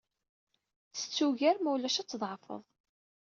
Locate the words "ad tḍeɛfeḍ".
2.01-2.63